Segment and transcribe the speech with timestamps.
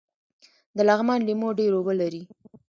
[0.77, 2.21] د لغمان لیمو ډیر اوبه لري